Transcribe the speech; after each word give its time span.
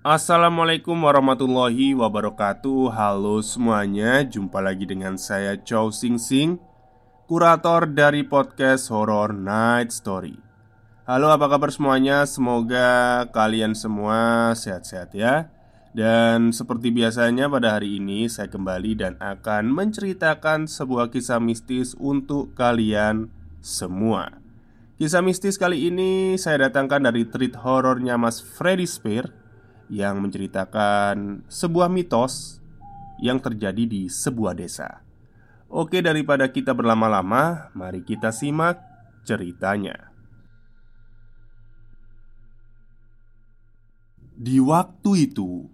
Assalamualaikum 0.00 0.96
warahmatullahi 0.96 1.92
wabarakatuh. 1.92 2.88
Halo 2.88 3.44
semuanya 3.44 4.24
Jumpa 4.24 4.56
lagi 4.64 4.88
dengan 4.88 5.20
saya 5.20 5.60
Chow 5.60 5.92
Sing 5.92 6.16
Sing 6.16 6.56
Kurator 7.28 7.84
dari 7.84 8.24
podcast 8.24 8.88
Horror 8.88 9.36
Night 9.36 9.92
Story. 9.92 10.40
Halo 11.04 11.28
apa 11.28 11.52
kabar 11.52 11.68
semuanya? 11.68 12.24
Semoga 12.24 13.28
kalian 13.28 13.76
semua 13.76 14.48
sehat-sehat 14.56 15.12
ya. 15.12 15.52
Dan 15.92 16.56
seperti 16.56 16.88
biasanya 16.96 17.52
pada 17.52 17.76
hari 17.76 18.00
ini 18.00 18.24
Saya 18.32 18.48
kembali 18.48 18.96
dan 18.96 19.20
akan 19.20 19.68
menceritakan 19.68 20.64
sebuah 20.64 21.12
kisah 21.12 21.44
mistis 21.44 21.92
untuk 22.00 22.56
kalian 22.56 23.28
semua. 23.60 24.40
Kisah 24.96 25.20
mistis 25.20 25.60
kali 25.60 25.92
ini 25.92 26.40
saya 26.40 26.72
datangkan 26.72 27.12
dari 27.12 27.28
treat 27.28 27.52
horornya 27.60 28.16
Mas 28.16 28.40
Freddy 28.40 28.88
Spear 28.88 29.39
yang 29.90 30.22
menceritakan 30.22 31.44
sebuah 31.50 31.90
mitos 31.90 32.62
yang 33.18 33.42
terjadi 33.42 33.84
di 33.84 34.06
sebuah 34.06 34.54
desa. 34.54 35.02
Oke, 35.66 35.98
daripada 35.98 36.46
kita 36.50 36.72
berlama-lama, 36.72 37.74
mari 37.74 38.02
kita 38.06 38.30
simak 38.30 38.78
ceritanya. 39.26 40.10
Di 44.40 44.56
waktu 44.56 45.28
itu, 45.28 45.68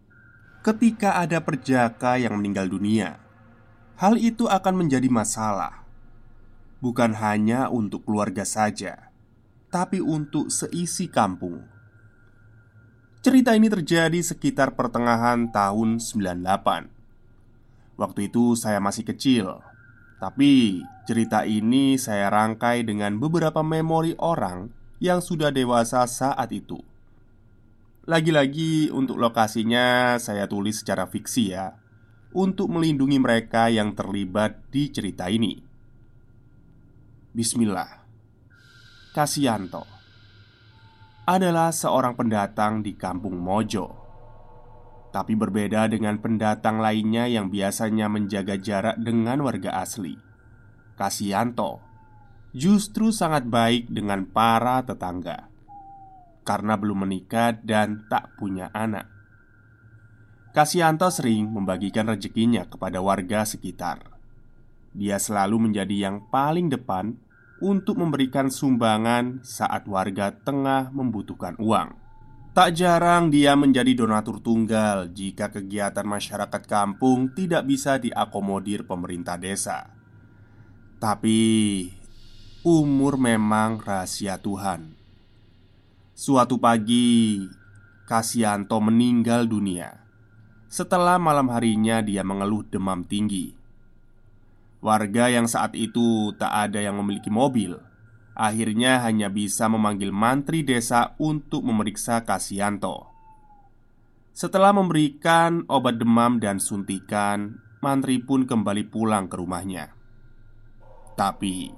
ketika 0.66 1.22
ada 1.22 1.38
perjaka 1.38 2.18
yang 2.18 2.34
meninggal 2.40 2.66
dunia, 2.66 3.22
hal 3.94 4.18
itu 4.18 4.50
akan 4.50 4.74
menjadi 4.74 5.06
masalah, 5.06 5.86
bukan 6.82 7.14
hanya 7.16 7.70
untuk 7.70 8.02
keluarga 8.02 8.42
saja, 8.42 9.14
tapi 9.70 10.02
untuk 10.02 10.50
seisi 10.50 11.06
kampung. 11.06 11.75
Cerita 13.26 13.58
ini 13.58 13.66
terjadi 13.66 14.22
sekitar 14.22 14.78
pertengahan 14.78 15.50
tahun 15.50 15.98
98 15.98 17.98
Waktu 17.98 18.30
itu 18.30 18.54
saya 18.54 18.78
masih 18.78 19.02
kecil 19.02 19.66
Tapi 20.22 20.86
cerita 21.10 21.42
ini 21.42 21.98
saya 21.98 22.30
rangkai 22.30 22.86
dengan 22.86 23.18
beberapa 23.18 23.66
memori 23.66 24.14
orang 24.22 24.70
yang 25.02 25.18
sudah 25.18 25.50
dewasa 25.50 26.06
saat 26.06 26.54
itu. 26.54 26.78
Lagi-lagi 28.06 28.94
untuk 28.94 29.18
lokasinya 29.18 30.22
saya 30.22 30.46
tulis 30.46 30.86
secara 30.86 31.10
fiksi 31.10 31.50
ya 31.50 31.74
Untuk 32.30 32.70
melindungi 32.70 33.18
mereka 33.18 33.66
yang 33.74 33.98
terlibat 33.98 34.70
di 34.70 34.94
cerita 34.94 35.26
ini. 35.26 35.58
Bismillah. 37.34 38.06
Kasianto 39.10 39.95
adalah 41.26 41.74
seorang 41.74 42.14
pendatang 42.14 42.86
di 42.86 42.94
kampung 42.94 43.34
Mojo. 43.42 43.90
Tapi 45.10 45.34
berbeda 45.34 45.90
dengan 45.90 46.22
pendatang 46.22 46.78
lainnya 46.78 47.26
yang 47.26 47.50
biasanya 47.50 48.06
menjaga 48.06 48.54
jarak 48.54 48.96
dengan 49.02 49.42
warga 49.42 49.82
asli. 49.82 50.14
Kasianto 50.94 51.82
justru 52.54 53.10
sangat 53.10 53.44
baik 53.50 53.90
dengan 53.90 54.24
para 54.30 54.80
tetangga 54.86 55.50
karena 56.46 56.78
belum 56.78 57.04
menikah 57.04 57.58
dan 57.58 58.06
tak 58.06 58.38
punya 58.38 58.70
anak. 58.70 59.10
Kasianto 60.54 61.10
sering 61.10 61.50
membagikan 61.52 62.06
rezekinya 62.06 62.64
kepada 62.70 63.02
warga 63.02 63.42
sekitar. 63.44 64.14
Dia 64.96 65.20
selalu 65.20 65.68
menjadi 65.68 66.08
yang 66.08 66.30
paling 66.32 66.72
depan 66.72 67.18
untuk 67.60 68.00
memberikan 68.00 68.52
sumbangan 68.52 69.40
saat 69.40 69.88
warga 69.88 70.32
tengah 70.32 70.92
membutuhkan 70.92 71.56
uang. 71.56 71.96
Tak 72.56 72.72
jarang 72.72 73.28
dia 73.28 73.52
menjadi 73.52 73.92
donatur 73.92 74.40
tunggal 74.40 75.12
jika 75.12 75.52
kegiatan 75.52 76.08
masyarakat 76.08 76.62
kampung 76.64 77.36
tidak 77.36 77.68
bisa 77.68 78.00
diakomodir 78.00 78.88
pemerintah 78.88 79.36
desa. 79.36 79.92
Tapi 80.96 81.40
umur 82.64 83.20
memang 83.20 83.76
rahasia 83.84 84.40
Tuhan. 84.40 84.96
Suatu 86.16 86.56
pagi, 86.56 87.44
Kasianto 88.08 88.80
meninggal 88.80 89.44
dunia. 89.44 89.92
Setelah 90.70 91.20
malam 91.20 91.52
harinya 91.52 92.00
dia 92.00 92.24
mengeluh 92.24 92.64
demam 92.64 93.04
tinggi. 93.04 93.65
Warga 94.84 95.32
yang 95.32 95.48
saat 95.48 95.72
itu 95.74 96.36
tak 96.36 96.52
ada 96.52 96.78
yang 96.78 97.00
memiliki 97.00 97.32
mobil 97.32 97.76
Akhirnya 98.36 99.00
hanya 99.00 99.32
bisa 99.32 99.64
memanggil 99.64 100.12
mantri 100.12 100.60
desa 100.60 101.16
untuk 101.16 101.64
memeriksa 101.64 102.20
Kasianto. 102.28 103.08
Setelah 104.36 104.76
memberikan 104.76 105.64
obat 105.72 105.96
demam 105.96 106.36
dan 106.36 106.60
suntikan 106.60 107.64
Mantri 107.80 108.20
pun 108.20 108.44
kembali 108.44 108.92
pulang 108.92 109.32
ke 109.32 109.40
rumahnya. 109.40 109.88
Tapi 111.16 111.72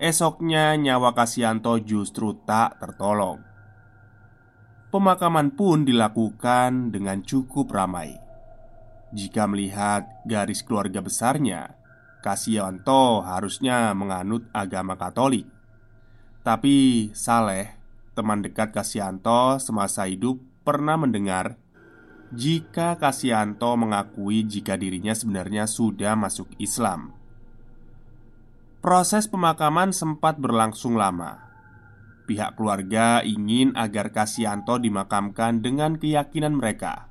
Esoknya 0.00 0.80
nyawa 0.80 1.12
Kasianto 1.12 1.76
justru 1.84 2.40
tak 2.48 2.80
tertolong. 2.80 3.44
Pemakaman 4.88 5.52
pun 5.52 5.84
dilakukan 5.84 6.88
dengan 6.88 7.20
cukup 7.20 7.68
ramai. 7.68 8.16
Jika 9.12 9.44
melihat 9.44 10.08
garis 10.24 10.64
keluarga 10.64 11.04
besarnya 11.04 11.79
Kasianto 12.20 13.24
harusnya 13.24 13.96
menganut 13.96 14.44
agama 14.52 14.94
Katolik. 15.00 15.48
Tapi 16.40 17.08
Saleh, 17.16 17.76
teman 18.12 18.44
dekat 18.44 18.72
Kasianto 18.72 19.56
semasa 19.60 20.04
hidup, 20.08 20.40
pernah 20.64 21.00
mendengar 21.00 21.56
jika 22.30 22.94
Kasianto 23.00 23.74
mengakui 23.74 24.46
jika 24.46 24.78
dirinya 24.78 25.16
sebenarnya 25.16 25.66
sudah 25.66 26.14
masuk 26.14 26.46
Islam. 26.62 27.16
Proses 28.80 29.28
pemakaman 29.28 29.92
sempat 29.92 30.40
berlangsung 30.40 30.96
lama. 30.96 31.50
Pihak 32.24 32.54
keluarga 32.54 33.20
ingin 33.26 33.74
agar 33.74 34.14
Kasianto 34.14 34.78
dimakamkan 34.78 35.60
dengan 35.60 35.98
keyakinan 35.98 36.54
mereka. 36.56 37.10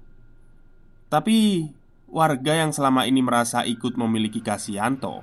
Tapi 1.11 1.67
Warga 2.09 2.57
yang 2.57 2.73
selama 2.73 3.05
ini 3.05 3.21
merasa 3.21 3.61
ikut 3.69 3.93
memiliki 3.93 4.41
Kasianto 4.41 5.21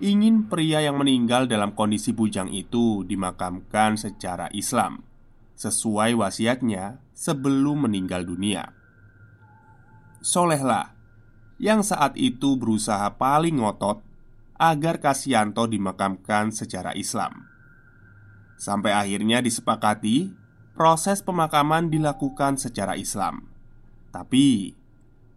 Ingin 0.00 0.48
pria 0.48 0.80
yang 0.80 0.96
meninggal 0.96 1.44
dalam 1.44 1.76
kondisi 1.76 2.16
bujang 2.16 2.48
itu 2.48 3.04
dimakamkan 3.04 4.00
secara 4.00 4.48
Islam 4.56 5.04
Sesuai 5.60 6.16
wasiatnya 6.16 7.04
sebelum 7.12 7.84
meninggal 7.84 8.24
dunia. 8.24 8.72
Solehlah 10.24 10.96
Yang 11.60 11.92
saat 11.92 12.16
itu 12.16 12.56
berusaha 12.56 13.12
paling 13.20 13.60
ngotot 13.60 14.00
Agar 14.56 15.04
Kasianto 15.04 15.68
dimakamkan 15.68 16.48
secara 16.48 16.96
Islam. 16.96 17.44
Sampai 18.56 18.96
akhirnya 18.96 19.44
disepakati 19.44 20.32
Proses 20.72 21.20
pemakaman 21.20 21.92
dilakukan 21.92 22.56
secara 22.56 22.96
Islam. 22.96 23.52
Tapi 24.08 24.80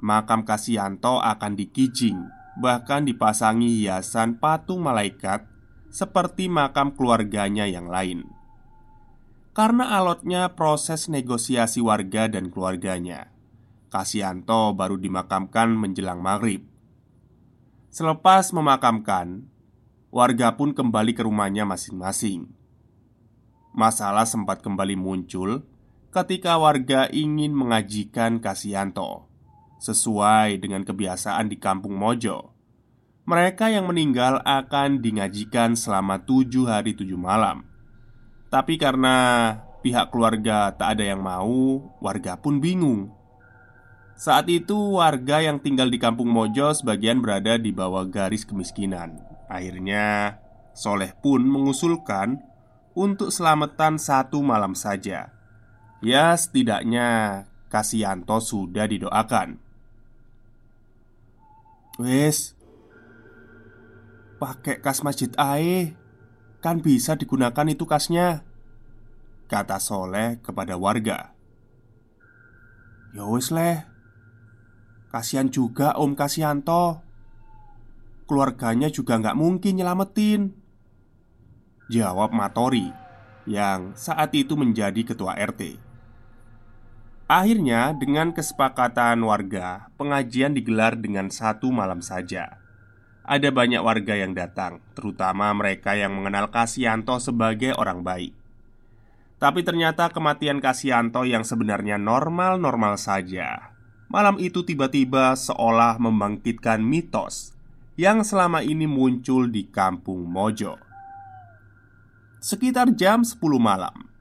makam 0.06 0.46
Kasianto 0.46 1.18
akan 1.18 1.58
dikijing, 1.58 2.30
bahkan 2.62 3.10
dipasangi 3.10 3.82
hiasan 3.82 4.38
patung 4.38 4.86
malaikat 4.86 5.50
seperti 5.90 6.46
makam 6.46 6.94
keluarganya 6.94 7.66
yang 7.66 7.90
lain. 7.90 8.30
Karena 9.58 9.98
alotnya 9.98 10.54
proses 10.54 11.10
negosiasi 11.10 11.82
warga 11.82 12.30
dan 12.30 12.54
keluarganya, 12.54 13.34
Kasianto 13.90 14.78
baru 14.78 15.02
dimakamkan 15.02 15.74
menjelang 15.74 16.22
maghrib. 16.22 16.62
Selepas 17.90 18.54
memakamkan, 18.54 19.50
warga 20.14 20.54
pun 20.54 20.76
kembali 20.76 21.18
ke 21.18 21.26
rumahnya 21.26 21.66
masing-masing. 21.66 22.46
Masalah 23.74 24.28
sempat 24.30 24.62
kembali 24.62 25.00
muncul 25.00 25.66
ketika 26.12 26.60
warga 26.60 27.08
ingin 27.12 27.56
mengajikan 27.56 28.44
Kasianto 28.44 29.35
Sesuai 29.76 30.58
dengan 30.64 30.88
kebiasaan 30.88 31.52
di 31.52 31.60
kampung 31.60 32.00
Mojo. 32.00 32.56
Mereka 33.26 33.74
yang 33.74 33.90
meninggal 33.90 34.38
akan 34.46 35.02
dingajikan 35.02 35.74
selama 35.74 36.22
tujuh 36.24 36.70
hari 36.70 36.94
tujuh 36.94 37.18
malam. 37.18 37.66
Tapi 38.54 38.78
karena 38.78 39.50
pihak 39.82 40.14
keluarga 40.14 40.70
tak 40.78 40.98
ada 40.98 41.10
yang 41.10 41.26
mau 41.26 41.82
Warga 41.98 42.38
pun 42.38 42.62
bingung. 42.62 43.10
Saat 44.16 44.48
itu 44.48 44.96
warga 44.96 45.44
yang 45.44 45.60
tinggal 45.60 45.92
di 45.92 46.00
kampung 46.00 46.32
Mojo 46.32 46.72
Sebagian 46.72 47.20
berada 47.20 47.60
di 47.60 47.74
bawah 47.74 48.08
garis 48.08 48.46
kemiskinan. 48.48 49.20
Akhirnya 49.52 50.40
Soleh 50.72 51.12
pun 51.18 51.44
mengusulkan 51.44 52.40
Untuk 52.94 53.34
selamatan 53.34 54.00
satu 54.00 54.40
malam 54.40 54.72
saja. 54.72 55.34
Ya 56.00 56.32
setidaknya 56.38 57.44
Kasianto 57.68 58.38
sudah 58.38 58.86
didoakan 58.88 59.65
Wes 61.96 62.56
Pakai 64.36 64.84
kas 64.84 65.00
masjid 65.00 65.32
ae. 65.40 65.96
Kan 66.60 66.84
bisa 66.84 67.16
digunakan 67.16 67.64
itu 67.72 67.88
kasnya. 67.88 68.44
Kata 69.48 69.80
Soleh 69.80 70.44
kepada 70.44 70.76
warga. 70.76 71.32
Ya 73.16 73.24
wis 73.32 73.48
leh. 73.48 73.88
Kasihan 75.08 75.48
juga 75.48 75.96
Om 75.96 76.20
Kasianto. 76.20 77.00
Keluarganya 78.28 78.92
juga 78.92 79.16
nggak 79.16 79.38
mungkin 79.40 79.80
nyelamatin. 79.80 80.52
Jawab 81.86 82.34
Matori 82.34 82.90
Yang 83.46 83.94
saat 84.10 84.34
itu 84.34 84.58
menjadi 84.58 85.06
ketua 85.06 85.38
RT 85.38 85.78
Akhirnya 87.26 87.90
dengan 87.98 88.30
kesepakatan 88.38 89.18
warga 89.26 89.90
Pengajian 89.98 90.54
digelar 90.54 90.94
dengan 90.94 91.34
satu 91.34 91.74
malam 91.74 91.98
saja. 91.98 92.62
Ada 93.26 93.50
banyak 93.50 93.82
warga 93.82 94.14
yang 94.14 94.38
datang 94.38 94.78
Terutama 94.94 95.50
mereka 95.58 95.98
yang 95.98 96.14
mengenal 96.14 96.54
Kasianto 96.54 97.18
sebagai 97.18 97.74
orang 97.82 98.06
baik. 98.06 98.38
Tapi 99.42 99.66
ternyata 99.66 100.14
kematian 100.14 100.62
Kasianto 100.62 101.26
yang 101.26 101.42
sebenarnya 101.42 101.98
normal-normal 101.98 103.02
saja. 103.02 103.74
Malam 104.06 104.38
itu 104.38 104.62
tiba-tiba 104.62 105.34
seolah 105.34 105.98
membangkitkan 105.98 106.78
mitos 106.78 107.58
Yang 107.98 108.38
selama 108.38 108.62
ini 108.62 108.86
muncul 108.86 109.50
di 109.50 109.66
kampung 109.66 110.30
Mojo. 110.30 110.78
Sekitar 112.38 112.94
jam 112.94 113.26
10 113.26 113.42
malam 113.58 114.14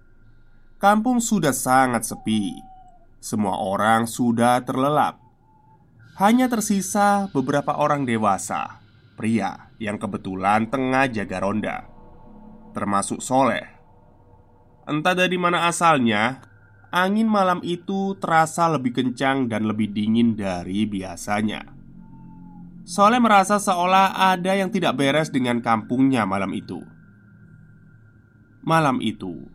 Kampung 0.81 1.21
sudah 1.21 1.53
sangat 1.53 2.09
sepi 2.09 2.73
Semua 3.25 3.56
orang 3.56 4.05
sudah 4.05 4.61
terlelap. 4.69 5.17
Hanya 6.21 6.44
tersisa 6.44 7.32
beberapa 7.32 7.73
orang 7.73 8.05
dewasa 8.05 8.85
Pria 9.17 9.73
yang 9.81 9.97
kebetulan 9.97 10.69
tengah 10.69 11.09
jaga 11.09 11.41
ronda 11.41 11.76
Termasuk 12.76 13.25
Soleh. 13.25 13.65
Entah 14.85 15.17
dari 15.17 15.41
mana 15.41 15.65
asalnya 15.73 16.44
Angin 16.93 17.25
malam 17.25 17.65
itu 17.65 18.12
terasa 18.21 18.69
lebih 18.69 18.93
kencang 18.93 19.49
dan 19.49 19.65
lebih 19.67 19.91
dingin 19.91 20.37
dari 20.37 20.85
biasanya. 20.85 21.65
Soleh 22.85 23.19
merasa 23.25 23.56
seolah 23.56 24.37
ada 24.37 24.53
yang 24.53 24.69
tidak 24.69 25.00
beres 25.00 25.32
dengan 25.32 25.65
kampungnya 25.65 26.29
malam 26.29 26.53
itu. 26.53 26.85
Malam 28.62 29.00
itu, 29.00 29.49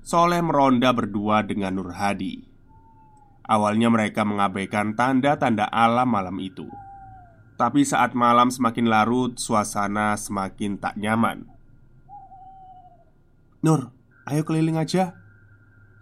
Soleh 0.00 0.40
meronda 0.42 0.90
berdua 0.90 1.46
dengan 1.46 1.78
Nur 1.78 1.94
Hadi. 1.94 2.55
Awalnya 3.46 3.88
mereka 3.88 4.26
mengabaikan 4.26 4.98
tanda-tanda 4.98 5.70
alam 5.70 6.10
malam 6.10 6.42
itu, 6.42 6.66
tapi 7.54 7.86
saat 7.86 8.12
malam 8.12 8.50
semakin 8.50 8.90
larut, 8.90 9.38
suasana 9.38 10.18
semakin 10.18 10.76
tak 10.76 10.98
nyaman. 10.98 11.46
Nur, 13.62 13.94
ayo 14.26 14.42
keliling 14.42 14.76
aja. 14.76 15.14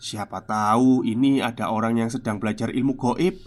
Siapa 0.00 0.42
tahu 0.44 1.04
ini 1.04 1.44
ada 1.44 1.68
orang 1.68 2.00
yang 2.00 2.10
sedang 2.10 2.40
belajar 2.40 2.72
ilmu 2.72 2.96
goib. 2.96 3.38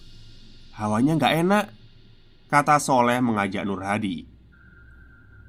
Hawanya 0.77 1.17
nggak 1.17 1.33
enak, 1.41 1.65
kata 2.53 2.77
Soleh 2.77 3.17
mengajak 3.17 3.65
Nur 3.65 3.81
Hadi. 3.81 4.29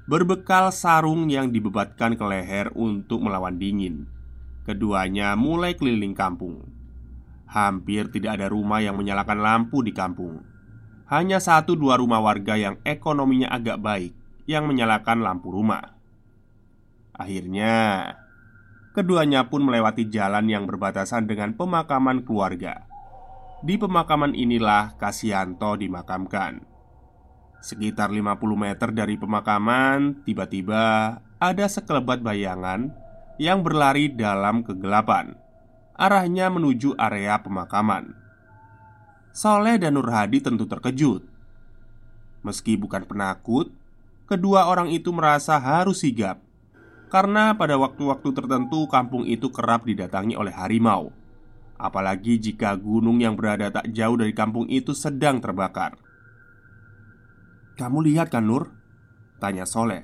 Berbekal 0.09 0.73
sarung 0.73 1.29
yang 1.29 1.53
dibebatkan 1.53 2.17
ke 2.17 2.25
leher 2.25 2.73
untuk 2.73 3.21
melawan 3.21 3.61
dingin 3.61 4.09
Keduanya 4.65 5.37
mulai 5.37 5.77
keliling 5.77 6.17
kampung 6.17 6.65
Hampir 7.49 8.13
tidak 8.13 8.37
ada 8.37 8.45
rumah 8.45 8.77
yang 8.77 8.93
menyalakan 8.93 9.41
lampu 9.41 9.81
di 9.81 9.89
kampung. 9.89 10.45
Hanya 11.09 11.41
satu 11.41 11.73
dua 11.73 11.97
rumah 11.97 12.21
warga 12.21 12.53
yang 12.53 12.77
ekonominya 12.85 13.49
agak 13.49 13.81
baik 13.81 14.13
Yang 14.45 14.63
menyalakan 14.69 15.25
lampu 15.25 15.49
rumah. 15.49 15.97
Akhirnya 17.17 18.05
Keduanya 18.93 19.49
pun 19.49 19.61
melewati 19.61 20.09
jalan 20.09 20.49
yang 20.49 20.65
berbatasan 20.65 21.29
dengan 21.29 21.53
pemakaman 21.53 22.25
keluarga. 22.25 22.89
Di 23.61 23.77
pemakaman 23.77 24.33
inilah 24.33 24.97
Kasianto 24.97 25.77
dimakamkan. 25.77 26.65
Sekitar 27.59 28.09
50 28.09 28.39
meter 28.55 28.89
dari 28.95 29.19
pemakaman, 29.19 30.23
tiba-tiba 30.25 31.19
ada 31.37 31.65
sekelebat 31.67 32.23
bayangan 32.23 32.91
yang 33.39 33.61
berlari 33.61 34.11
dalam 34.11 34.63
kegelapan. 34.63 35.35
Arahnya 35.99 36.47
menuju 36.47 36.95
area 36.95 37.43
pemakaman. 37.43 38.15
Soleh 39.35 39.75
dan 39.75 39.99
Nur 39.99 40.07
Hadi 40.07 40.39
tentu 40.39 40.63
terkejut. 40.63 41.27
Meski 42.39 42.79
bukan 42.79 43.03
penakut, 43.03 43.67
kedua 44.23 44.71
orang 44.71 44.87
itu 44.95 45.11
merasa 45.11 45.59
harus 45.59 45.99
sigap 45.99 46.39
karena 47.11 47.57
pada 47.57 47.75
waktu-waktu 47.75 48.31
tertentu 48.31 48.85
kampung 48.87 49.27
itu 49.27 49.51
kerap 49.51 49.83
didatangi 49.83 50.39
oleh 50.39 50.55
harimau. 50.55 51.11
Apalagi 51.75 52.39
jika 52.39 52.79
gunung 52.79 53.19
yang 53.19 53.35
berada 53.35 53.67
tak 53.67 53.91
jauh 53.91 54.15
dari 54.15 54.31
kampung 54.31 54.71
itu 54.71 54.95
sedang 54.95 55.43
terbakar. 55.43 55.99
Kamu 57.75 58.03
lihat 58.07 58.31
kan 58.31 58.47
Nur? 58.47 58.71
Tanya 59.39 59.63
Soleh 59.63 60.03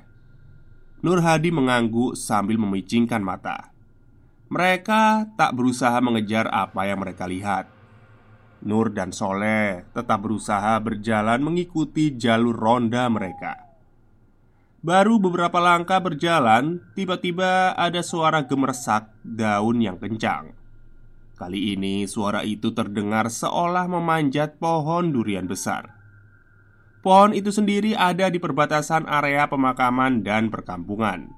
Nur 1.03 1.19
Hadi 1.19 1.51
mengangguk 1.51 2.15
sambil 2.15 2.56
memicingkan 2.56 3.19
mata 3.19 3.75
Mereka 4.45 5.33
tak 5.33 5.57
berusaha 5.57 5.97
mengejar 6.06 6.45
apa 6.53 6.86
yang 6.86 7.01
mereka 7.01 7.25
lihat 7.25 7.65
Nur 8.62 8.94
dan 8.94 9.09
Soleh 9.09 9.89
tetap 9.89 10.21
berusaha 10.21 10.77
berjalan 10.81 11.42
mengikuti 11.42 12.13
jalur 12.13 12.53
ronda 12.53 13.09
mereka 13.09 13.65
Baru 14.86 15.18
beberapa 15.18 15.57
langkah 15.57 15.97
berjalan, 15.97 16.77
tiba-tiba 16.94 17.74
ada 17.74 18.06
suara 18.06 18.45
gemersak 18.45 19.09
daun 19.25 19.81
yang 19.81 19.97
kencang. 19.97 20.53
Kali 21.33 21.74
ini 21.74 22.06
suara 22.06 22.45
itu 22.45 22.69
terdengar 22.69 23.33
seolah 23.33 23.89
memanjat 23.89 24.62
pohon 24.62 25.10
durian 25.10 25.50
besar. 25.50 25.89
Pohon 27.01 27.34
itu 27.34 27.50
sendiri 27.50 27.98
ada 27.98 28.29
di 28.29 28.38
perbatasan 28.38 29.10
area 29.10 29.50
pemakaman 29.50 30.22
dan 30.22 30.53
perkampungan 30.53 31.34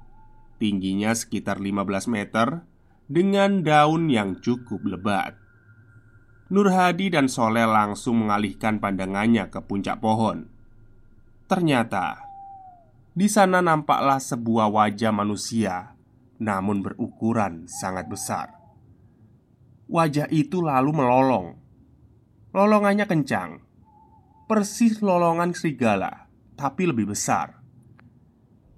Tingginya 0.58 1.14
sekitar 1.14 1.62
15 1.62 2.10
meter 2.10 2.66
Dengan 3.08 3.64
daun 3.64 4.12
yang 4.12 4.36
cukup 4.36 4.84
lebat. 4.84 5.32
Nur 6.52 6.68
Hadi 6.68 7.08
dan 7.08 7.24
Soleh 7.24 7.64
langsung 7.64 8.20
mengalihkan 8.20 8.84
pandangannya 8.84 9.48
ke 9.48 9.64
puncak 9.64 9.96
pohon. 9.96 10.44
Ternyata 11.48 12.20
Di 13.16 13.24
sana 13.32 13.64
nampaklah 13.64 14.20
sebuah 14.20 14.68
wajah 14.68 15.08
manusia 15.08 15.96
Namun 16.36 16.84
berukuran 16.84 17.64
sangat 17.64 18.12
besar. 18.12 18.52
Wajah 19.88 20.28
itu 20.28 20.60
lalu 20.60 20.92
melolong. 20.92 21.56
Lolongannya 22.52 23.08
kencang. 23.08 23.64
Persis 24.44 25.00
lolongan 25.00 25.56
serigala, 25.56 26.28
tapi 26.60 26.84
lebih 26.84 27.08
besar. 27.08 27.56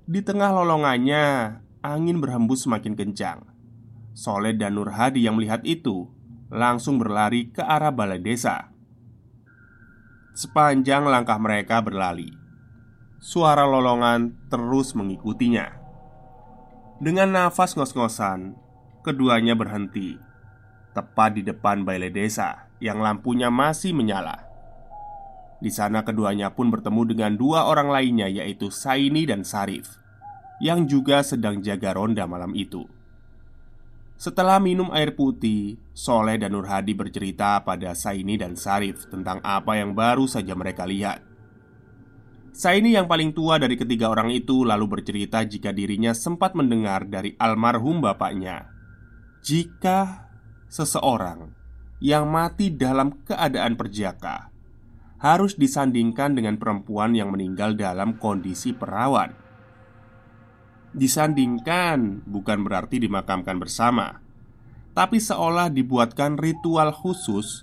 Di 0.06 0.22
tengah 0.22 0.54
lolongannya, 0.54 1.58
angin 1.82 2.22
berhembus 2.22 2.62
semakin 2.62 2.94
kencang. 2.94 3.50
Soleh 4.14 4.57
dan 4.59 4.76
Nur 4.76 4.90
Hadi 4.90 5.25
yang 5.25 5.38
melihat 5.38 5.62
itu 5.62 6.11
langsung 6.50 6.99
berlari 6.99 7.49
ke 7.55 7.62
arah 7.62 7.95
balai 7.95 8.19
desa. 8.19 8.75
Sepanjang 10.35 11.07
langkah 11.07 11.38
mereka 11.38 11.79
berlari, 11.83 12.35
suara 13.23 13.67
lolongan 13.67 14.35
terus 14.50 14.95
mengikutinya. 14.99 15.79
Dengan 17.00 17.33
nafas 17.33 17.79
ngos-ngosan, 17.79 18.59
keduanya 19.07 19.57
berhenti 19.57 20.21
tepat 20.90 21.38
di 21.38 21.43
depan 21.47 21.87
balai 21.87 22.11
desa 22.11 22.67
yang 22.83 22.99
lampunya 22.99 23.49
masih 23.49 23.95
menyala. 23.95 24.50
Di 25.61 25.69
sana 25.69 26.02
keduanya 26.02 26.57
pun 26.57 26.73
bertemu 26.73 27.02
dengan 27.14 27.33
dua 27.37 27.69
orang 27.69 27.93
lainnya 27.93 28.26
yaitu 28.33 28.73
Saini 28.73 29.29
dan 29.29 29.45
Sarif 29.45 30.00
Yang 30.57 30.81
juga 30.88 31.21
sedang 31.21 31.61
jaga 31.61 31.93
ronda 31.93 32.25
malam 32.25 32.57
itu 32.57 32.88
Setelah 34.21 34.61
minum 34.61 34.93
air 34.93 35.17
putih 35.17 35.81
Soleh 35.97 36.37
dan 36.37 36.53
Nur 36.53 36.69
Hadi 36.69 36.93
bercerita 36.93 37.65
pada 37.65 37.97
Saini 37.97 38.37
dan 38.37 38.53
Sarif 38.53 39.09
Tentang 39.09 39.41
apa 39.41 39.81
yang 39.81 39.97
baru 39.97 40.29
saja 40.29 40.53
mereka 40.53 40.85
lihat 40.85 41.25
Saini 42.53 42.93
yang 42.93 43.09
paling 43.09 43.33
tua 43.33 43.57
dari 43.57 43.81
ketiga 43.81 44.12
orang 44.12 44.29
itu 44.29 44.69
lalu 44.69 45.00
bercerita 45.00 45.41
jika 45.49 45.73
dirinya 45.73 46.12
sempat 46.12 46.53
mendengar 46.53 47.09
dari 47.09 47.33
almarhum 47.41 48.05
bapaknya 48.05 48.69
Jika 49.41 50.29
seseorang 50.69 51.57
yang 52.05 52.29
mati 52.29 52.69
dalam 52.77 53.25
keadaan 53.25 53.81
perjaka 53.81 54.53
harus 55.21 55.57
disandingkan 55.57 56.33
dengan 56.33 56.57
perempuan 56.57 57.12
yang 57.12 57.29
meninggal 57.29 57.77
dalam 57.77 58.17
kondisi 58.17 58.73
perawan. 58.73 59.37
Disandingkan 60.90 62.26
bukan 62.26 62.66
berarti 62.66 62.99
dimakamkan 62.99 63.62
bersama, 63.62 64.18
tapi 64.90 65.23
seolah 65.23 65.70
dibuatkan 65.70 66.35
ritual 66.35 66.90
khusus, 66.90 67.62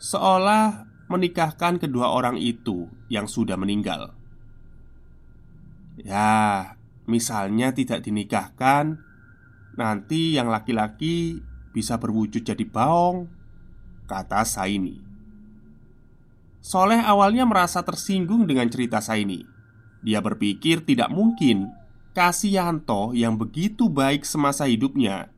seolah 0.00 0.88
menikahkan 1.12 1.76
kedua 1.76 2.10
orang 2.10 2.40
itu 2.40 2.88
yang 3.12 3.28
sudah 3.28 3.60
meninggal. 3.60 4.16
Ya, 6.00 6.76
misalnya 7.04 7.76
tidak 7.76 8.04
dinikahkan, 8.04 9.04
nanti 9.76 10.36
yang 10.36 10.48
laki-laki 10.48 11.44
bisa 11.76 12.00
berwujud 12.00 12.40
jadi 12.40 12.64
baong, 12.64 13.28
kata 14.08 14.48
Saini. 14.48 15.04
Soleh 16.64 16.98
awalnya 16.98 17.46
merasa 17.46 17.84
tersinggung 17.84 18.48
dengan 18.48 18.66
cerita 18.72 18.98
Saini. 18.98 19.44
Dia 20.02 20.18
berpikir 20.18 20.82
tidak 20.82 21.12
mungkin 21.14 21.70
Kasianto 22.16 23.12
yang 23.12 23.36
begitu 23.36 23.92
baik 23.92 24.24
semasa 24.24 24.64
hidupnya 24.64 25.28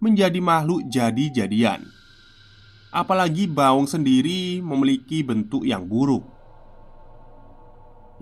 menjadi 0.00 0.40
makhluk 0.40 0.88
jadi-jadian. 0.88 1.84
Apalagi 2.88 3.44
Baung 3.44 3.84
sendiri 3.84 4.64
memiliki 4.64 5.20
bentuk 5.20 5.68
yang 5.68 5.84
buruk. 5.84 6.24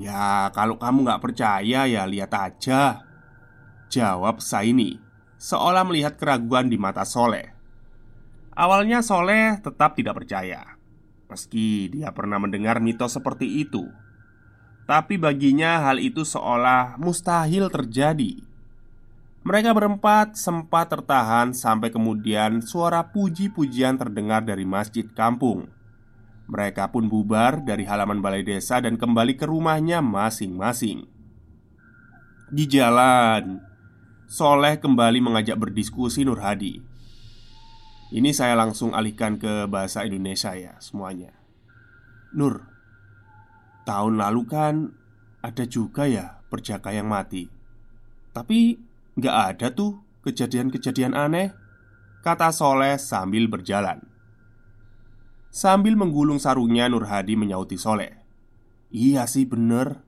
Ya, 0.03 0.51
kalau 0.51 0.83
kamu 0.83 1.07
nggak 1.07 1.23
percaya 1.23 1.87
ya 1.87 2.03
lihat 2.09 2.33
aja 2.33 3.05
Jawab 3.93 4.41
Saini 4.41 4.97
Seolah 5.37 5.85
melihat 5.85 6.17
keraguan 6.17 6.73
di 6.73 6.81
mata 6.81 7.05
Soleh 7.05 7.53
Awalnya 8.57 9.05
Soleh 9.05 9.61
tetap 9.61 9.93
tidak 9.93 10.17
percaya 10.17 10.81
Meski 11.29 11.93
dia 11.93 12.09
pernah 12.17 12.41
mendengar 12.41 12.81
mitos 12.81 13.13
seperti 13.13 13.69
itu 13.69 13.85
Tapi 14.93 15.17
baginya 15.17 15.89
hal 15.89 15.97
itu 15.97 16.21
seolah 16.21 17.01
mustahil 17.01 17.73
terjadi 17.73 18.45
Mereka 19.41 19.73
berempat 19.73 20.37
sempat 20.37 20.93
tertahan 20.93 21.57
sampai 21.57 21.89
kemudian 21.89 22.61
suara 22.61 23.01
puji-pujian 23.01 23.97
terdengar 23.97 24.45
dari 24.45 24.69
masjid 24.69 25.09
kampung 25.17 25.73
mereka 26.53 26.93
pun 26.93 27.09
bubar 27.09 27.65
dari 27.65 27.89
halaman 27.89 28.21
balai 28.21 28.45
desa 28.45 28.77
dan 28.83 29.01
kembali 29.01 29.41
ke 29.41 29.49
rumahnya 29.49 30.05
masing-masing. 30.05 31.09
Di 32.53 32.69
jalan, 32.69 33.63
Soleh 34.29 34.77
kembali 34.77 35.25
mengajak 35.25 35.57
berdiskusi 35.57 36.29
Nur 36.29 36.45
Hadi. 36.45 36.81
Ini 38.13 38.31
saya 38.37 38.53
langsung 38.53 38.93
alihkan 38.93 39.41
ke 39.41 39.65
bahasa 39.65 40.05
Indonesia 40.05 40.53
ya 40.53 40.77
semuanya. 40.77 41.33
Nur, 42.37 42.72
tahun 43.83 44.19
lalu 44.19 44.43
kan 44.47 44.75
ada 45.43 45.65
juga 45.67 46.07
ya 46.07 46.43
perjaka 46.47 46.95
yang 46.95 47.11
mati. 47.11 47.51
Tapi 48.33 48.79
nggak 49.19 49.37
ada 49.55 49.67
tuh 49.75 50.01
kejadian-kejadian 50.25 51.13
aneh. 51.13 51.53
Kata 52.23 52.55
Soleh 52.55 53.03
sambil 53.03 53.51
berjalan. 53.51 53.99
Sambil 55.51 55.99
menggulung 55.99 56.39
sarungnya 56.39 56.87
Nur 56.87 57.05
Hadi 57.11 57.35
menyauti 57.35 57.75
Soleh. 57.75 58.23
Iya 58.95 59.27
sih 59.27 59.45
bener. 59.45 60.07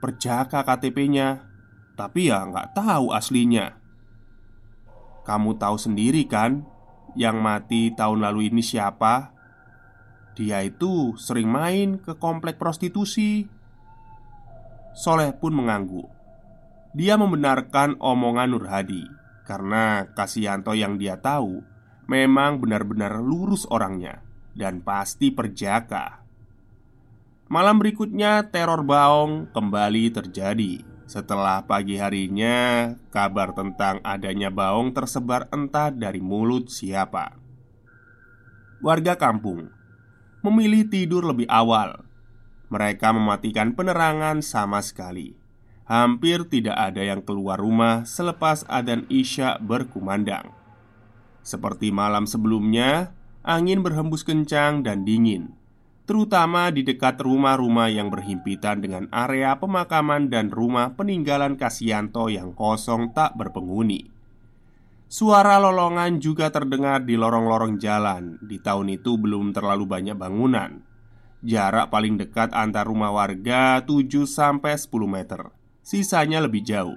Perjaka 0.00 0.64
KTP-nya 0.64 1.44
Tapi 1.92 2.32
ya 2.32 2.44
nggak 2.44 2.76
tahu 2.76 3.12
aslinya. 3.16 3.80
Kamu 5.24 5.60
tahu 5.60 5.76
sendiri 5.76 6.24
kan 6.24 6.64
Yang 7.12 7.36
mati 7.40 7.82
tahun 7.92 8.24
lalu 8.24 8.52
ini 8.52 8.64
siapa? 8.64 9.39
Dia 10.38 10.62
itu 10.62 11.14
sering 11.18 11.50
main 11.50 11.98
ke 11.98 12.16
komplek 12.16 12.56
prostitusi 12.56 13.50
Soleh 14.94 15.34
pun 15.36 15.54
mengangguk 15.54 16.08
Dia 16.94 17.18
membenarkan 17.18 17.98
omongan 17.98 18.48
Nur 18.50 18.66
Hadi 18.70 19.04
Karena 19.44 20.06
Kasianto 20.14 20.74
yang 20.74 20.96
dia 20.98 21.18
tahu 21.18 21.62
Memang 22.10 22.58
benar-benar 22.58 23.22
lurus 23.22 23.66
orangnya 23.70 24.30
dan 24.54 24.82
pasti 24.82 25.30
perjaka. 25.30 26.22
Malam 27.50 27.82
berikutnya, 27.82 28.46
teror 28.50 28.86
Baong 28.86 29.50
kembali 29.50 30.04
terjadi. 30.14 30.86
Setelah 31.10 31.66
pagi 31.66 31.98
harinya, 31.98 32.94
kabar 33.10 33.50
tentang 33.50 33.98
adanya 34.06 34.54
Baong 34.54 34.94
tersebar 34.94 35.50
entah 35.50 35.90
dari 35.90 36.22
mulut 36.22 36.70
siapa. 36.70 37.34
Warga 38.78 39.18
kampung 39.18 39.79
memilih 40.40 40.88
tidur 40.88 41.24
lebih 41.24 41.48
awal. 41.48 42.04
Mereka 42.70 43.10
mematikan 43.10 43.74
penerangan 43.74 44.40
sama 44.40 44.78
sekali. 44.80 45.34
Hampir 45.90 46.46
tidak 46.46 46.78
ada 46.78 47.02
yang 47.02 47.18
keluar 47.26 47.58
rumah 47.58 48.06
selepas 48.06 48.62
adzan 48.70 49.10
Isya 49.10 49.58
berkumandang. 49.58 50.54
Seperti 51.42 51.90
malam 51.90 52.30
sebelumnya, 52.30 53.10
angin 53.42 53.82
berhembus 53.82 54.22
kencang 54.22 54.86
dan 54.86 55.02
dingin, 55.02 55.50
terutama 56.06 56.70
di 56.70 56.86
dekat 56.86 57.18
rumah-rumah 57.18 57.90
yang 57.90 58.06
berhimpitan 58.06 58.78
dengan 58.78 59.10
area 59.10 59.58
pemakaman 59.58 60.30
dan 60.30 60.54
rumah 60.54 60.94
peninggalan 60.94 61.58
Kasianto 61.58 62.30
yang 62.30 62.54
kosong 62.54 63.10
tak 63.10 63.34
berpenghuni. 63.34 64.19
Suara 65.10 65.58
lolongan 65.58 66.22
juga 66.22 66.54
terdengar 66.54 67.02
di 67.02 67.18
lorong-lorong 67.18 67.82
jalan. 67.82 68.38
Di 68.38 68.62
tahun 68.62 68.94
itu 68.94 69.18
belum 69.18 69.50
terlalu 69.50 69.82
banyak 69.82 70.14
bangunan. 70.14 70.86
Jarak 71.42 71.90
paling 71.90 72.14
dekat 72.14 72.54
antar 72.54 72.86
rumah 72.86 73.10
warga 73.10 73.82
7 73.82 74.06
sampai 74.22 74.78
10 74.78 74.86
meter. 75.10 75.50
Sisanya 75.82 76.38
lebih 76.38 76.62
jauh. 76.62 76.94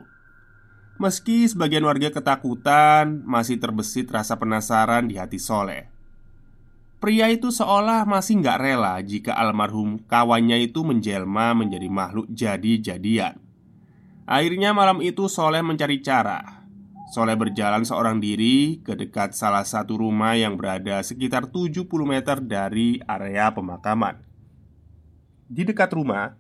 Meski 1.01 1.49
sebagian 1.49 1.89
warga 1.89 2.13
ketakutan, 2.13 3.25
masih 3.25 3.57
terbesit 3.57 4.05
rasa 4.13 4.37
penasaran 4.37 5.09
di 5.09 5.17
hati 5.17 5.41
Soleh. 5.41 5.89
Pria 7.01 7.33
itu 7.33 7.49
seolah 7.49 8.05
masih 8.05 8.45
nggak 8.45 8.61
rela 8.61 9.01
jika 9.01 9.33
almarhum 9.33 9.97
kawannya 10.05 10.61
itu 10.69 10.85
menjelma 10.85 11.57
menjadi 11.57 11.89
makhluk 11.89 12.29
jadi-jadian. 12.29 13.41
Akhirnya 14.29 14.69
malam 14.69 15.01
itu 15.01 15.25
Soleh 15.25 15.65
mencari 15.65 15.97
cara. 16.05 16.62
Soleh 17.13 17.37
berjalan 17.37 17.85
seorang 17.85 18.17
diri 18.17 18.81
ke 18.81 18.97
dekat 18.97 19.37
salah 19.37 19.61
satu 19.61 20.01
rumah 20.01 20.33
yang 20.33 20.57
berada 20.57 20.97
sekitar 21.05 21.45
70 21.53 21.85
meter 22.09 22.41
dari 22.41 22.97
area 23.05 23.53
pemakaman. 23.53 24.17
Di 25.45 25.61
dekat 25.61 25.93
rumah 25.93 26.33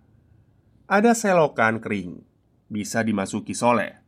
ada 0.89 1.13
selokan 1.13 1.77
kering, 1.77 2.25
bisa 2.73 3.05
dimasuki 3.05 3.53
Soleh. 3.53 4.01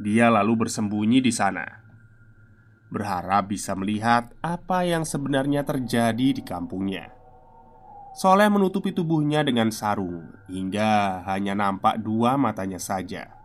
Dia 0.00 0.32
lalu 0.32 0.64
bersembunyi 0.64 1.20
di 1.20 1.28
sana 1.28 1.84
berharap 2.88 3.52
bisa 3.52 3.76
melihat 3.76 4.32
apa 4.40 4.84
yang 4.88 5.04
sebenarnya 5.04 5.64
terjadi 5.64 6.32
di 6.32 6.40
kampungnya. 6.40 7.12
Soleh 8.16 8.48
menutupi 8.50 8.90
tubuhnya 8.96 9.44
dengan 9.44 9.70
sarung 9.70 10.32
hingga 10.48 11.22
hanya 11.28 11.54
nampak 11.54 12.00
dua 12.00 12.34
matanya 12.40 12.80
saja. 12.80 13.37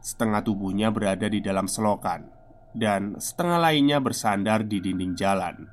Setengah 0.00 0.40
tubuhnya 0.40 0.88
berada 0.88 1.28
di 1.28 1.44
dalam 1.44 1.68
selokan, 1.68 2.24
dan 2.72 3.20
setengah 3.20 3.60
lainnya 3.60 4.00
bersandar 4.00 4.64
di 4.64 4.80
dinding 4.80 5.12
jalan 5.12 5.68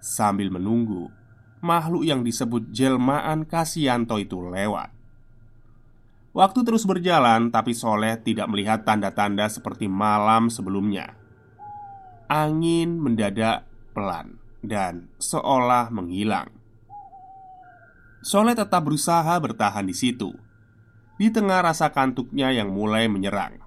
sambil 0.00 0.48
menunggu 0.48 1.12
makhluk 1.60 2.08
yang 2.08 2.24
disebut 2.24 2.72
jelmaan 2.72 3.44
Kasianto 3.44 4.16
itu 4.16 4.40
lewat. 4.40 4.90
Waktu 6.30 6.60
terus 6.62 6.86
berjalan, 6.86 7.50
tapi 7.50 7.74
Soleh 7.74 8.16
tidak 8.22 8.48
melihat 8.48 8.86
tanda-tanda 8.86 9.50
seperti 9.50 9.90
malam 9.90 10.48
sebelumnya 10.48 11.20
angin 12.30 13.02
mendadak 13.02 13.66
pelan 13.90 14.38
dan 14.62 15.10
seolah 15.18 15.90
menghilang. 15.90 16.46
Soleh 18.22 18.54
tetap 18.54 18.86
berusaha 18.86 19.34
bertahan 19.42 19.82
di 19.82 19.96
situ, 19.98 20.30
di 21.20 21.28
tengah 21.28 21.60
rasa 21.60 21.92
kantuknya 21.92 22.48
yang 22.48 22.72
mulai 22.72 23.04
menyerang. 23.04 23.60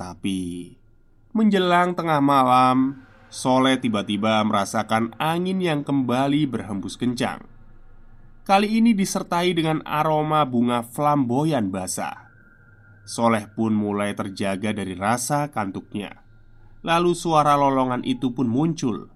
Tapi 0.00 0.72
menjelang 1.36 1.92
tengah 1.92 2.24
malam, 2.24 3.04
Soleh 3.28 3.76
tiba-tiba 3.76 4.40
merasakan 4.48 5.12
angin 5.20 5.60
yang 5.60 5.84
kembali 5.84 6.48
berhembus 6.48 6.96
kencang. 6.96 7.44
Kali 8.48 8.80
ini 8.80 8.96
disertai 8.96 9.52
dengan 9.52 9.84
aroma 9.84 10.48
bunga 10.48 10.80
flamboyan 10.80 11.68
basah. 11.68 12.32
Soleh 13.04 13.44
pun 13.52 13.76
mulai 13.76 14.16
terjaga 14.16 14.72
dari 14.72 14.96
rasa 14.96 15.52
kantuknya. 15.52 16.24
Lalu 16.80 17.12
suara 17.12 17.60
lolongan 17.60 18.00
itu 18.08 18.32
pun 18.32 18.48
muncul 18.48 19.12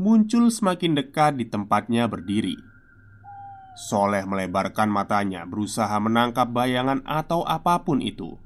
Muncul 0.00 0.48
semakin 0.48 0.96
dekat 0.96 1.36
di 1.36 1.44
tempatnya 1.44 2.08
berdiri 2.08 2.56
Soleh 3.76 4.24
melebarkan 4.24 4.88
matanya 4.88 5.44
berusaha 5.44 5.92
menangkap 6.00 6.48
bayangan 6.48 7.04
atau 7.04 7.44
apa 7.44 7.84
pun 7.84 8.00
itu 8.00 8.40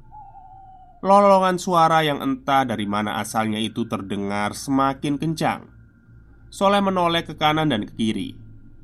Lolongan 1.01 1.57
suara 1.57 2.03
yang 2.03 2.19
entah 2.21 2.67
dari 2.67 2.85
mana 2.85 3.23
asalnya 3.23 3.63
itu 3.63 3.87
terdengar 3.87 4.53
semakin 4.53 5.17
kencang 5.17 5.71
Soleh 6.51 6.83
menoleh 6.83 7.23
ke 7.23 7.39
kanan 7.39 7.71
dan 7.71 7.87
ke 7.87 7.95
kiri 7.95 8.35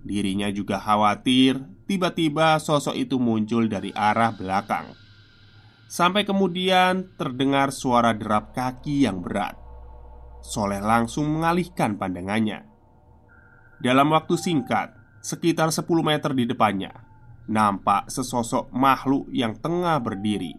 Dirinya 0.07 0.47
juga 0.55 0.79
khawatir 0.79 1.59
Tiba-tiba 1.91 2.63
sosok 2.63 2.95
itu 2.95 3.19
muncul 3.19 3.67
dari 3.67 3.91
arah 3.91 4.31
belakang 4.31 5.07
Sampai 5.87 6.27
kemudian 6.27 7.15
terdengar 7.15 7.71
suara 7.71 8.11
derap 8.11 8.51
kaki 8.51 9.07
yang 9.07 9.23
berat. 9.23 9.55
Soleh 10.43 10.83
langsung 10.83 11.31
mengalihkan 11.31 11.95
pandangannya. 11.95 12.67
Dalam 13.79 14.11
waktu 14.11 14.35
singkat, 14.35 14.96
sekitar 15.27 15.75
10 15.75 15.83
meter 16.07 16.31
di 16.31 16.47
depannya, 16.47 16.95
nampak 17.51 18.07
sesosok 18.07 18.71
makhluk 18.71 19.27
yang 19.35 19.59
tengah 19.59 19.99
berdiri. 19.99 20.55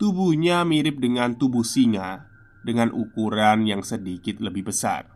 Tubuhnya 0.00 0.64
mirip 0.64 0.96
dengan 0.96 1.36
tubuh 1.36 1.60
singa 1.60 2.24
dengan 2.64 2.88
ukuran 2.88 3.68
yang 3.68 3.84
sedikit 3.84 4.40
lebih 4.40 4.72
besar. 4.72 5.12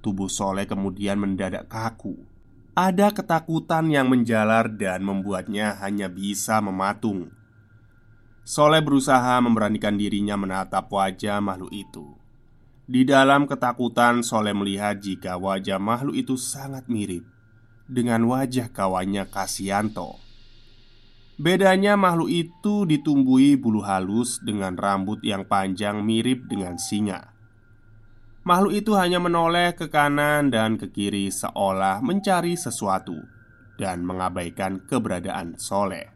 Tubuh 0.00 0.32
Soleh 0.32 0.64
kemudian 0.64 1.20
mendadak 1.20 1.68
kaku. 1.68 2.16
Ada 2.72 3.12
ketakutan 3.12 3.92
yang 3.92 4.08
menjalar 4.08 4.72
dan 4.72 5.04
membuatnya 5.04 5.76
hanya 5.84 6.08
bisa 6.08 6.56
mematung. 6.64 7.28
Soleh 8.48 8.80
berusaha 8.80 9.36
memberanikan 9.44 10.00
dirinya 10.00 10.40
menatap 10.40 10.88
wajah 10.88 11.44
makhluk 11.44 11.68
itu. 11.76 12.19
Di 12.90 13.06
dalam 13.06 13.46
ketakutan, 13.46 14.26
Soleh 14.26 14.50
melihat 14.50 14.98
jika 14.98 15.38
wajah 15.38 15.78
makhluk 15.78 16.18
itu 16.18 16.34
sangat 16.34 16.90
mirip 16.90 17.22
dengan 17.86 18.26
wajah 18.26 18.66
kawannya 18.74 19.30
Kasianto. 19.30 20.18
Bedanya 21.38 21.94
makhluk 21.94 22.26
itu 22.34 22.90
ditumbuhi 22.90 23.54
bulu 23.54 23.86
halus 23.86 24.42
dengan 24.42 24.74
rambut 24.74 25.22
yang 25.22 25.46
panjang 25.46 26.02
mirip 26.02 26.50
dengan 26.50 26.82
singa. 26.82 27.30
Makhluk 28.42 28.74
itu 28.74 28.98
hanya 28.98 29.22
menoleh 29.22 29.70
ke 29.78 29.86
kanan 29.86 30.50
dan 30.50 30.74
ke 30.74 30.90
kiri 30.90 31.30
seolah 31.30 32.02
mencari 32.02 32.58
sesuatu 32.58 33.22
dan 33.78 34.02
mengabaikan 34.02 34.82
keberadaan 34.90 35.54
Soleh. 35.62 36.10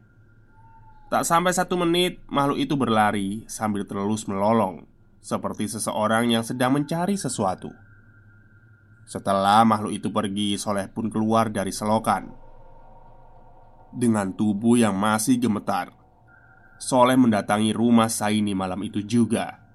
Tak 1.07 1.23
sampai 1.23 1.55
satu 1.55 1.79
menit, 1.79 2.19
makhluk 2.27 2.59
itu 2.59 2.75
berlari 2.75 3.47
sambil 3.47 3.87
terus 3.87 4.27
melolong, 4.27 4.83
seperti 5.25 5.65
seseorang 5.65 6.29
yang 6.29 6.45
sedang 6.45 6.77
mencari 6.77 7.17
sesuatu. 7.17 7.73
Setelah 9.09 9.65
makhluk 9.65 9.97
itu 9.97 10.13
pergi, 10.13 10.53
Soleh 10.61 10.85
pun 10.85 11.09
keluar 11.09 11.49
dari 11.49 11.73
selokan 11.73 12.29
dengan 13.89 14.29
tubuh 14.37 14.77
yang 14.77 14.93
masih 14.93 15.41
gemetar. 15.41 15.89
Soleh 16.77 17.17
mendatangi 17.17 17.73
rumah 17.73 18.11
Saini 18.11 18.53
malam 18.53 18.83
itu 18.85 19.01
juga 19.01 19.65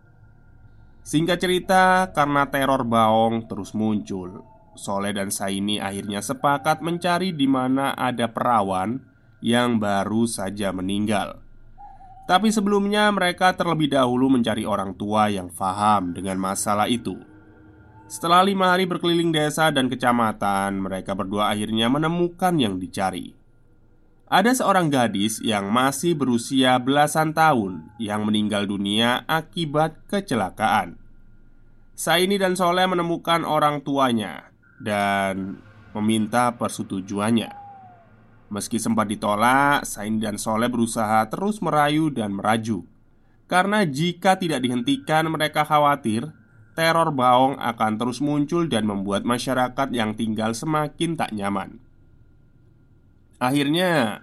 Singkat 1.01 1.39
cerita, 1.41 2.13
karena 2.13 2.45
teror 2.53 2.85
Baong 2.85 3.49
terus 3.49 3.73
muncul, 3.73 4.45
Soleh 4.77 5.17
dan 5.17 5.33
Saini 5.33 5.81
akhirnya 5.81 6.21
sepakat 6.21 6.85
mencari 6.85 7.33
di 7.33 7.49
mana 7.49 7.97
ada 7.97 8.29
perawan 8.29 9.01
yang 9.41 9.81
baru 9.81 10.29
saja 10.29 10.71
meninggal. 10.71 11.41
Tapi 12.31 12.55
sebelumnya 12.55 13.11
mereka 13.11 13.51
terlebih 13.59 13.91
dahulu 13.91 14.31
mencari 14.31 14.63
orang 14.63 14.95
tua 14.95 15.27
yang 15.27 15.51
faham 15.51 16.15
dengan 16.15 16.39
masalah 16.39 16.87
itu. 16.87 17.19
Setelah 18.07 18.47
lima 18.47 18.71
hari 18.71 18.87
berkeliling 18.87 19.35
desa 19.35 19.75
dan 19.75 19.91
kecamatan, 19.91 20.79
mereka 20.79 21.19
berdua 21.19 21.51
akhirnya 21.51 21.91
menemukan 21.91 22.55
yang 22.55 22.79
dicari. 22.79 23.35
Ada 24.31 24.63
seorang 24.63 24.95
gadis 24.95 25.43
yang 25.43 25.75
masih 25.75 26.15
berusia 26.15 26.79
belasan 26.79 27.35
tahun 27.35 27.91
yang 27.99 28.23
meninggal 28.23 28.63
dunia 28.63 29.27
akibat 29.27 29.99
kecelakaan. 30.07 31.03
Saini 31.99 32.39
dan 32.39 32.55
Soleh 32.55 32.87
menemukan 32.87 33.43
orang 33.43 33.83
tuanya 33.83 34.55
dan 34.79 35.59
meminta 35.99 36.55
persetujuannya. 36.55 37.60
Meski 38.51 38.83
sempat 38.83 39.07
ditolak, 39.07 39.87
Saini 39.87 40.19
dan 40.19 40.35
Soleh 40.35 40.67
berusaha 40.67 41.23
terus 41.31 41.63
merayu 41.63 42.11
dan 42.11 42.35
merajuk. 42.35 42.83
Karena 43.47 43.87
jika 43.87 44.35
tidak 44.39 44.67
dihentikan, 44.67 45.31
mereka 45.31 45.63
khawatir 45.63 46.35
teror 46.75 47.15
baong 47.15 47.63
akan 47.63 47.93
terus 47.99 48.19
muncul 48.19 48.67
dan 48.67 48.91
membuat 48.91 49.23
masyarakat 49.23 49.91
yang 49.95 50.19
tinggal 50.19 50.51
semakin 50.51 51.15
tak 51.15 51.31
nyaman. 51.31 51.79
Akhirnya, 53.39 54.23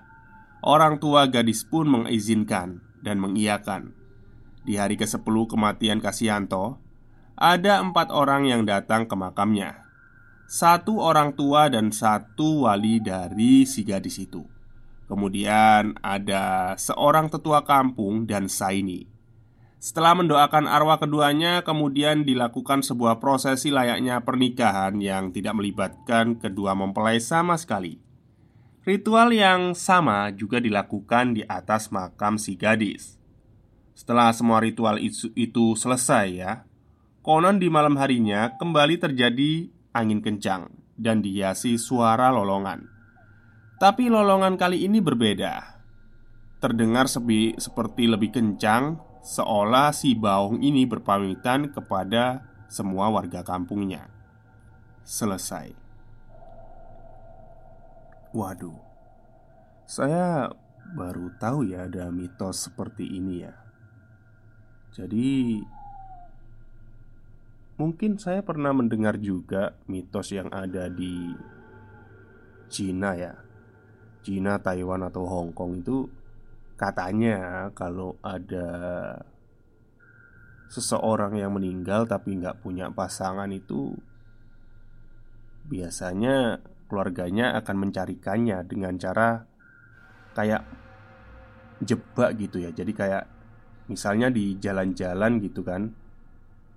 orang 0.60 1.00
tua 1.00 1.32
gadis 1.32 1.64
pun 1.64 1.88
mengizinkan 1.88 2.84
dan 3.00 3.24
mengiyakan. 3.24 3.96
Di 4.68 4.76
hari 4.76 5.00
ke-10 5.00 5.24
kematian 5.48 6.04
Kasianto, 6.04 6.84
ada 7.40 7.80
empat 7.80 8.12
orang 8.12 8.44
yang 8.52 8.68
datang 8.68 9.08
ke 9.08 9.16
makamnya. 9.16 9.87
Satu 10.48 11.04
orang 11.04 11.36
tua 11.36 11.68
dan 11.68 11.92
satu 11.92 12.64
wali 12.64 13.04
dari 13.04 13.68
si 13.68 13.84
gadis 13.84 14.16
itu. 14.16 14.48
Kemudian 15.12 16.00
ada 16.00 16.72
seorang 16.80 17.28
tetua 17.28 17.68
kampung 17.68 18.24
dan 18.24 18.48
Saini. 18.48 19.12
Setelah 19.76 20.16
mendoakan 20.16 20.72
arwah 20.72 21.04
keduanya, 21.04 21.68
kemudian 21.68 22.24
dilakukan 22.24 22.80
sebuah 22.80 23.20
prosesi 23.20 23.76
layaknya 23.76 24.24
pernikahan 24.24 24.96
yang 25.04 25.36
tidak 25.36 25.52
melibatkan 25.52 26.40
kedua 26.40 26.80
mempelai 26.80 27.20
sama 27.20 27.60
sekali. 27.60 28.00
Ritual 28.88 29.36
yang 29.36 29.76
sama 29.76 30.32
juga 30.32 30.64
dilakukan 30.64 31.36
di 31.36 31.44
atas 31.44 31.92
makam 31.92 32.40
si 32.40 32.56
gadis. 32.56 33.20
Setelah 34.00 34.32
semua 34.32 34.64
ritual 34.64 34.96
itu, 35.04 35.76
selesai 35.76 36.28
ya, 36.32 36.64
konon 37.20 37.60
di 37.60 37.68
malam 37.68 38.00
harinya 38.00 38.56
kembali 38.56 38.96
terjadi 38.96 39.76
angin 39.98 40.22
kencang 40.22 40.70
dan 40.98 41.26
dihiasi 41.26 41.78
suara 41.82 42.30
lolongan. 42.30 42.86
Tapi 43.78 44.10
lolongan 44.10 44.58
kali 44.58 44.86
ini 44.86 44.98
berbeda. 44.98 45.78
Terdengar 46.58 47.06
sepi, 47.06 47.54
seperti 47.62 48.10
lebih 48.10 48.34
kencang, 48.34 48.98
seolah 49.22 49.94
si 49.94 50.18
baung 50.18 50.66
ini 50.66 50.90
berpamitan 50.90 51.70
kepada 51.70 52.42
semua 52.66 53.14
warga 53.14 53.46
kampungnya. 53.46 54.10
Selesai. 55.06 55.78
Waduh, 58.34 58.82
saya 59.86 60.50
baru 60.98 61.30
tahu 61.38 61.70
ya 61.70 61.86
ada 61.86 62.10
mitos 62.10 62.66
seperti 62.66 63.06
ini 63.06 63.46
ya. 63.46 63.54
Jadi, 64.98 65.62
mungkin 67.78 68.18
saya 68.18 68.42
pernah 68.42 68.74
mendengar 68.74 69.22
juga 69.22 69.78
mitos 69.86 70.34
yang 70.34 70.50
ada 70.50 70.90
di 70.90 71.34
Cina 72.68 73.16
ya. 73.16 73.34
Cina, 74.26 74.60
Taiwan, 74.60 75.08
atau 75.08 75.24
Hong 75.24 75.56
Kong 75.56 75.80
itu 75.80 76.04
katanya 76.76 77.70
kalau 77.72 78.20
ada 78.20 78.68
seseorang 80.68 81.40
yang 81.40 81.56
meninggal 81.56 82.04
tapi 82.06 82.36
nggak 82.36 82.60
punya 82.60 82.92
pasangan 82.92 83.48
itu 83.56 83.96
biasanya 85.72 86.60
keluarganya 86.92 87.56
akan 87.60 87.88
mencarikannya 87.88 88.68
dengan 88.68 89.00
cara 89.00 89.48
kayak 90.36 90.64
jebak 91.84 92.36
gitu 92.40 92.64
ya. 92.64 92.72
Jadi 92.76 92.92
kayak 92.92 93.24
misalnya 93.88 94.28
di 94.28 94.56
jalan-jalan 94.60 95.40
gitu 95.44 95.64
kan. 95.64 95.92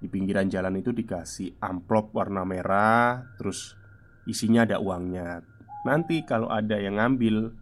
Di 0.00 0.08
pinggiran 0.08 0.48
jalan 0.48 0.80
itu 0.80 0.96
dikasih 0.96 1.60
amplop 1.60 2.16
warna 2.16 2.40
merah, 2.48 3.20
terus 3.36 3.76
isinya 4.24 4.64
ada 4.64 4.80
uangnya. 4.80 5.44
Nanti 5.84 6.24
kalau 6.24 6.48
ada 6.48 6.80
yang 6.80 6.96
ngambil 6.96 7.52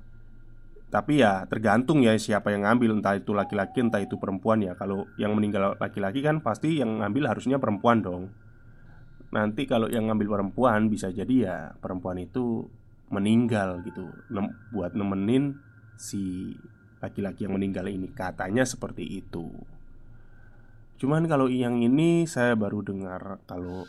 tapi 0.88 1.20
ya 1.20 1.44
tergantung 1.44 2.00
ya 2.00 2.16
siapa 2.16 2.48
yang 2.48 2.64
ngambil 2.64 2.96
Entah 2.96 3.20
itu 3.20 3.36
laki-laki 3.36 3.84
entah 3.84 4.00
itu 4.00 4.16
perempuan 4.16 4.64
ya. 4.64 4.72
Kalau 4.78 5.04
yang 5.20 5.36
meninggal 5.36 5.76
laki-laki 5.76 6.24
kan 6.24 6.40
pasti 6.40 6.80
yang 6.80 7.04
ngambil 7.04 7.36
harusnya 7.36 7.60
perempuan 7.60 8.00
dong. 8.00 8.32
Nanti 9.28 9.68
kalau 9.68 9.92
yang 9.92 10.08
ngambil 10.08 10.40
perempuan 10.40 10.88
bisa 10.88 11.12
jadi 11.12 11.34
ya 11.36 11.56
perempuan 11.76 12.16
itu 12.22 12.64
meninggal 13.12 13.84
gitu. 13.84 14.08
Nem 14.32 14.48
Buat 14.72 14.96
nemenin 14.96 15.60
si 16.00 16.54
laki-laki 17.04 17.44
yang 17.44 17.58
meninggal 17.60 17.84
ini. 17.90 18.08
Katanya 18.08 18.64
seperti 18.64 19.04
itu 19.04 19.52
Cuman 20.98 21.30
kalau 21.30 21.46
yang 21.46 21.78
ini 21.78 22.26
saya 22.26 22.58
baru 22.58 22.82
dengar 22.82 23.38
Kalau 23.46 23.86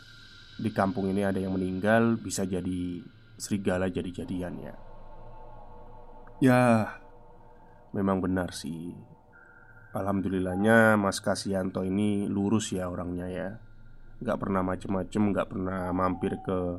di 0.60 0.70
kampung 0.70 1.10
ini 1.10 1.26
ada 1.26 1.42
yang 1.42 1.58
meninggal 1.58 2.14
Bisa 2.22 2.46
jadi 2.46 3.02
serigala 3.40 3.90
jadi-jadian 3.90 4.54
ya. 4.60 4.74
Ya. 6.40 6.62
Memang 7.90 8.22
benar 8.22 8.54
sih. 8.54 8.94
Alhamdulillahnya 9.90 10.94
Mas 10.94 11.18
Kasianto 11.18 11.82
ini 11.82 12.30
lurus 12.30 12.70
ya 12.70 12.86
orangnya 12.86 13.26
ya. 13.26 13.58
Nggak 14.22 14.38
pernah 14.38 14.62
macem-macem 14.62 15.22
nggak 15.34 15.48
pernah 15.50 15.90
mampir 15.90 16.38
ke 16.46 16.78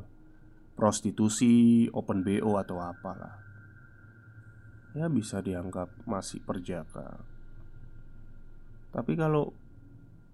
prostitusi 0.72 1.84
open 1.92 2.24
bo 2.24 2.56
atau 2.56 2.80
apalah. 2.80 3.36
Ya 4.96 5.12
bisa 5.12 5.44
dianggap 5.44 5.92
masih 6.08 6.40
perjaka. 6.40 7.20
Tapi 8.92 9.12
kalau 9.16 9.52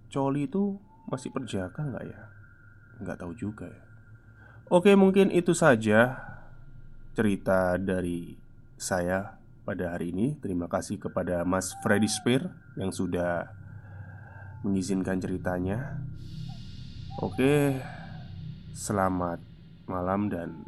coli 0.08 0.48
itu 0.48 0.76
masih 1.08 1.32
perjaka 1.32 1.84
nggak 1.84 2.04
ya? 2.04 2.20
Nggak 3.00 3.18
tahu 3.20 3.32
juga 3.36 3.66
ya. 3.68 3.84
Oke 4.68 4.92
mungkin 4.98 5.32
itu 5.32 5.56
saja 5.56 6.16
cerita 7.16 7.80
dari 7.80 8.36
saya 8.76 9.40
pada 9.64 9.96
hari 9.96 10.12
ini. 10.12 10.36
Terima 10.40 10.68
kasih 10.68 11.00
kepada 11.00 11.44
Mas 11.44 11.72
Freddy 11.80 12.08
Spear 12.08 12.48
yang 12.76 12.92
sudah 12.92 13.48
mengizinkan 14.64 15.20
ceritanya. 15.20 16.00
Oke, 17.18 17.74
selamat 18.76 19.42
malam 19.90 20.30
dan 20.30 20.62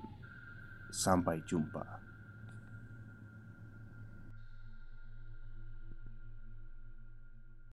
sampai 0.91 1.39
jumpa. 1.47 2.00